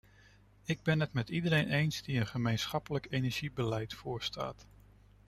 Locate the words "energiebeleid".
3.11-3.93